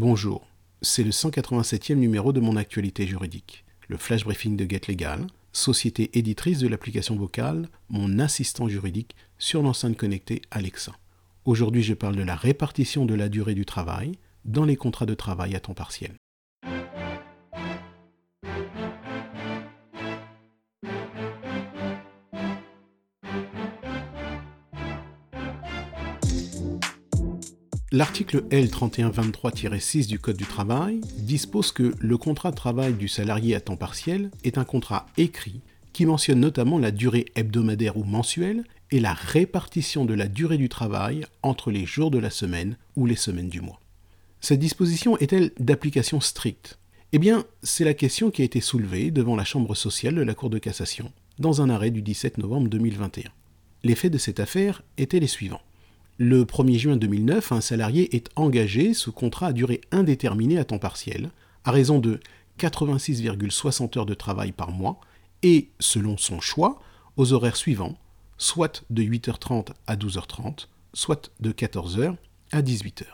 [0.00, 0.46] Bonjour,
[0.80, 6.16] c'est le 187e numéro de mon actualité juridique, le flash briefing de Get Legal, société
[6.16, 10.92] éditrice de l'application vocale, mon assistant juridique sur l'enceinte connectée Alexa.
[11.46, 14.12] Aujourd'hui, je parle de la répartition de la durée du travail
[14.44, 16.12] dans les contrats de travail à temps partiel.
[27.90, 33.62] L'article L3123-6 du Code du travail dispose que le contrat de travail du salarié à
[33.62, 35.62] temps partiel est un contrat écrit
[35.94, 40.68] qui mentionne notamment la durée hebdomadaire ou mensuelle et la répartition de la durée du
[40.68, 43.80] travail entre les jours de la semaine ou les semaines du mois.
[44.42, 46.78] Cette disposition est-elle d'application stricte?
[47.12, 50.34] Eh bien, c'est la question qui a été soulevée devant la Chambre sociale de la
[50.34, 53.30] Cour de cassation dans un arrêt du 17 novembre 2021.
[53.82, 55.62] Les faits de cette affaire étaient les suivants.
[56.20, 60.80] Le 1er juin 2009, un salarié est engagé sous contrat à durée indéterminée à temps
[60.80, 61.30] partiel,
[61.62, 62.18] à raison de
[62.58, 64.98] 86,60 heures de travail par mois,
[65.44, 66.80] et, selon son choix,
[67.16, 67.96] aux horaires suivants,
[68.36, 72.16] soit de 8h30 à 12h30, soit de 14h
[72.50, 73.04] à 18h.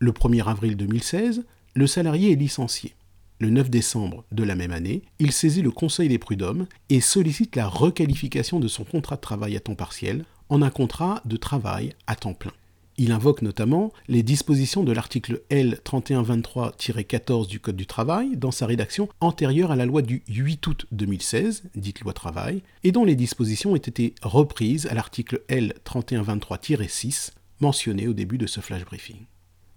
[0.00, 1.44] Le 1er avril 2016,
[1.74, 2.96] le salarié est licencié.
[3.38, 7.54] Le 9 décembre de la même année, il saisit le Conseil des prud'hommes et sollicite
[7.54, 11.94] la requalification de son contrat de travail à temps partiel en un contrat de travail
[12.06, 12.52] à temps plein.
[12.96, 19.08] Il invoque notamment les dispositions de l'article L3123-14 du Code du travail dans sa rédaction
[19.18, 23.72] antérieure à la loi du 8 août 2016, dite loi travail, et dont les dispositions
[23.72, 29.26] ont été reprises à l'article L3123-6 mentionné au début de ce flash briefing.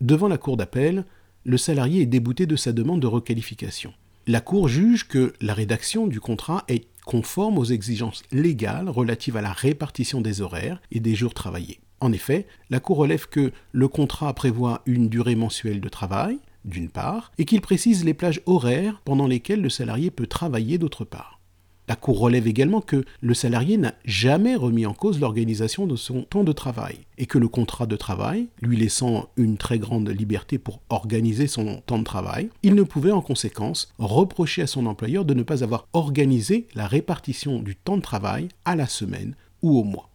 [0.00, 1.04] Devant la Cour d'appel,
[1.44, 3.92] le salarié est débouté de sa demande de requalification.
[4.26, 9.42] La Cour juge que la rédaction du contrat est conforme aux exigences légales relatives à
[9.42, 11.80] la répartition des horaires et des jours travaillés.
[12.00, 16.88] En effet, la Cour relève que le contrat prévoit une durée mensuelle de travail, d'une
[16.88, 21.41] part, et qu'il précise les plages horaires pendant lesquelles le salarié peut travailler d'autre part.
[21.88, 26.22] La Cour relève également que le salarié n'a jamais remis en cause l'organisation de son
[26.22, 30.58] temps de travail et que le contrat de travail, lui laissant une très grande liberté
[30.58, 35.24] pour organiser son temps de travail, il ne pouvait en conséquence reprocher à son employeur
[35.24, 39.76] de ne pas avoir organisé la répartition du temps de travail à la semaine ou
[39.76, 40.08] au mois.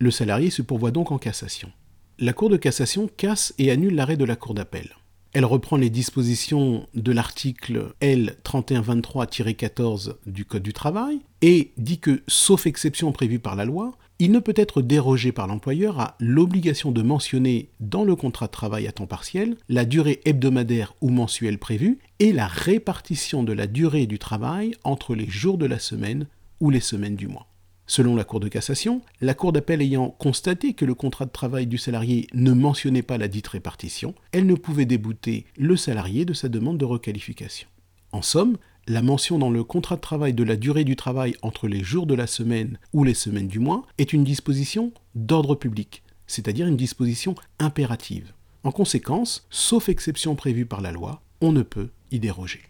[0.00, 1.70] Le salarié se pourvoit donc en cassation.
[2.18, 4.90] La Cour de cassation casse et annule l'arrêt de la Cour d'appel.
[5.38, 12.66] Elle reprend les dispositions de l'article L3123-14 du Code du travail et dit que, sauf
[12.66, 17.02] exception prévue par la loi, il ne peut être dérogé par l'employeur à l'obligation de
[17.02, 22.00] mentionner dans le contrat de travail à temps partiel la durée hebdomadaire ou mensuelle prévue
[22.18, 26.26] et la répartition de la durée du travail entre les jours de la semaine
[26.58, 27.46] ou les semaines du mois.
[27.90, 31.66] Selon la Cour de cassation, la Cour d'appel ayant constaté que le contrat de travail
[31.66, 36.34] du salarié ne mentionnait pas la dite répartition, elle ne pouvait débouter le salarié de
[36.34, 37.66] sa demande de requalification.
[38.12, 41.66] En somme, la mention dans le contrat de travail de la durée du travail entre
[41.66, 46.02] les jours de la semaine ou les semaines du mois est une disposition d'ordre public,
[46.26, 48.34] c'est-à-dire une disposition impérative.
[48.64, 52.60] En conséquence, sauf exception prévue par la loi, on ne peut y déroger.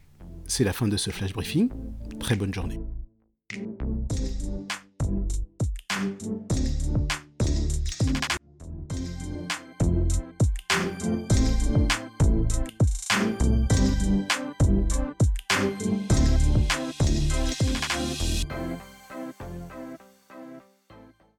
[0.46, 1.70] C'est la fin de ce flash briefing.
[2.20, 2.78] Très bonne journée.